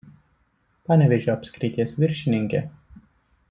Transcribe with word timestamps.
Panevėžio 0.91 1.31
apskrities 1.35 1.95
viršininkė. 2.05 2.67